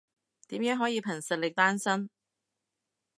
[0.47, 2.09] 點樣可以憑實力單身？